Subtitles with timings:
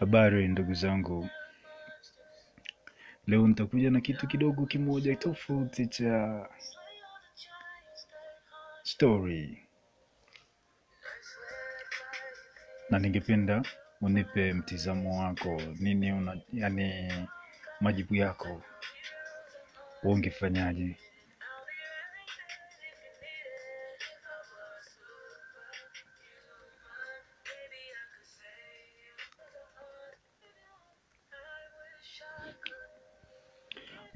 [0.00, 1.28] Habari ndugu zangu,
[3.26, 6.48] leo nitakuja na kitu kidogo kimoja tofauti cha
[8.82, 9.62] story,
[12.90, 13.62] na ningependa
[14.00, 17.12] unipe mtizamo wako, nini una, yani
[17.80, 18.62] majibu yako,
[20.02, 20.96] ungefanyaje?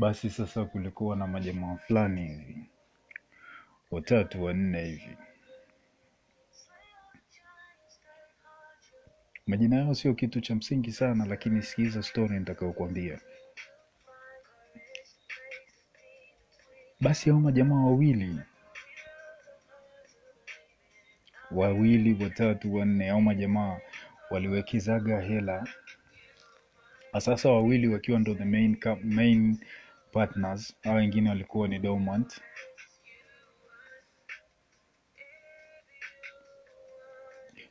[0.00, 2.64] Basi sasa, kulikuwa na majamaa fulani hivi.
[3.90, 5.16] Watatu wanne hivi,
[9.46, 13.20] majina yao sio kitu cha msingi sana, lakini sikiza story nitakayokuambia.
[17.00, 18.40] Basi hao majamaa wawili.
[21.50, 23.80] Wawili watatu wanne, au majamaa
[24.30, 25.68] waliwekezaga hela.
[27.18, 29.58] Sasa, wawili wakiwa ndo the main, main
[30.12, 32.40] partners, hao wengine walikuwa ni dormant.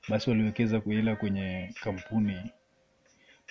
[0.10, 2.52] Basi waliwekeza kuela kwenye kampuni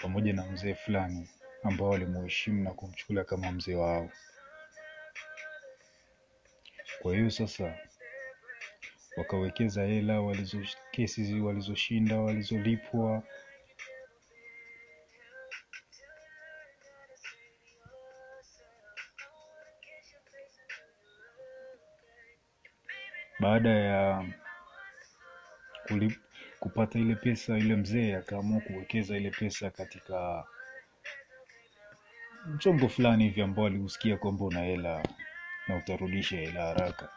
[0.02, 1.28] pamoja na mzee fulani
[1.62, 4.10] ambao walimuheshimu na kumchukulia kama mzee wao.
[7.02, 7.78] Kwa hiyo sasa
[9.16, 10.58] wakawekeza hela walizo
[10.90, 13.22] kesi walizoshinda walizolipwa
[23.40, 24.24] baada ya
[25.88, 26.12] kulip,
[26.60, 30.44] kupata ile pesa, ile mzee akaamua kuwekeza ile pesa katika
[32.46, 35.02] mchongo fulani hivi ambao aliusikia kwamba una hela
[35.68, 37.08] na utarudisha hela haraka.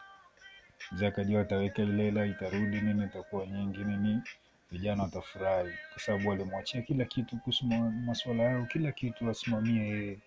[0.92, 4.22] Mzee akajua ataweka ile hela itarudi nini, itakuwa nyingi nini,
[4.70, 10.18] vijana watafurahi kwa sababu walimwachia kila kitu kuhusu ma- masuala yao, kila kitu asimamie yeye.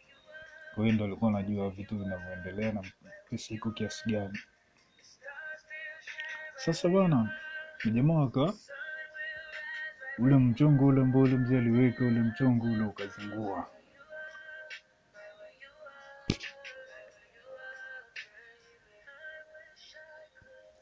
[0.76, 2.84] Kwa hiyo ndo alikuwa anajua vitu vinavyoendelea na
[3.30, 4.40] pesa iko kiasi gani.
[6.64, 7.20] Sasa bwana,
[7.94, 8.54] jamaa waka
[10.20, 13.68] ule mchongo ule ambao ule mzee aliweka ule mchongo ule ukazingua.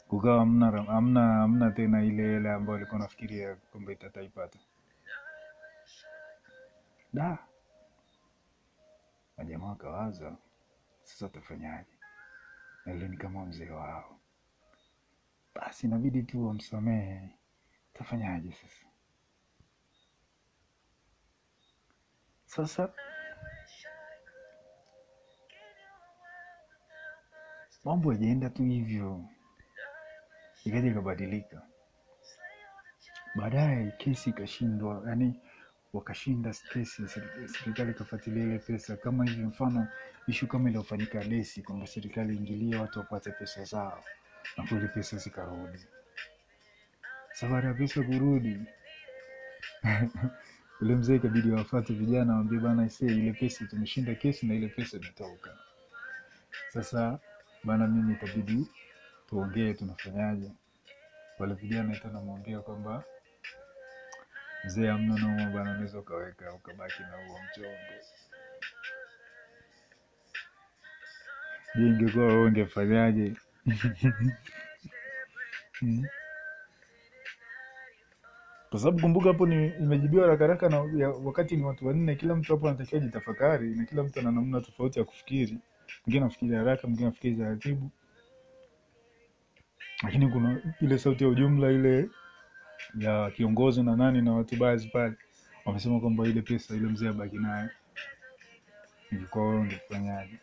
[0.08, 4.60] kukawa amna amna amna tena ile hela ambayo alikuwa nafikiria kwamba itataipata.
[7.14, 7.38] Da,
[9.38, 10.36] majamaa akawaza
[11.04, 11.90] sasa tafanyaje?
[12.86, 14.20] Na ni kama mzee wao,
[15.56, 17.30] basi inabidi tu wamsamehe.
[17.94, 18.86] Tafanyaje sasa?
[22.46, 22.94] Sasa
[27.86, 29.25] mambo yajaenda tu hivyo,
[30.66, 31.62] ikaja ikabadilika.
[33.36, 35.40] Baadaye kesi ikashindwa, yani
[35.94, 37.08] wakashinda kesi,
[37.47, 38.97] serikali ikafuatilia ile pesa.
[38.97, 39.88] Kama hivi mfano
[40.28, 44.03] ishu kama iliyofanyika Desi, kwamba serikali ingilie watu wapate pesa zao,
[44.58, 45.80] na kweli pesa zikarudi.
[47.34, 48.59] Safari ya pesa kurudi,
[50.81, 54.97] ule mzee ikabidi wafate vijana, waambie bana, ise ile pesa tumeshinda kesi na ile pesa
[54.97, 55.58] imetoka.
[56.69, 57.19] Sasa
[57.63, 58.68] bana, mimi itabidi
[59.30, 60.52] tuongee, tunafanyaje?
[61.40, 63.03] Wale vijana ita namwambia kwamba
[64.66, 67.78] mzee, amna noma bana, unaweza ukaweka ukabaki na huo mchongo.
[71.75, 73.36] Ingekuwa wewe ungefanyaje?
[78.69, 82.35] Kwa sababu kumbuka hapo ni imejibiwa haraka haraka na ya, wakati ni watu wanne, kila
[82.35, 85.57] mtu hapo anatakiwa jitafakari, na kila mtu ana namna tofauti ya kufikiri.
[86.06, 87.90] Mwingine anafikiri haraka, mwingine anafikiri taratibu,
[90.03, 92.09] lakini kuna ile sauti ya ujumla ile
[93.00, 95.13] ya kiongozi na nani na watu baadhi pale
[95.66, 97.69] wamesema kwamba ile pesa ile mzee abaki nayo.
[99.12, 100.40] ilikuwa wewe ungefanyaje?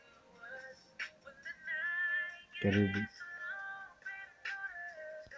[2.60, 3.29] перерыв.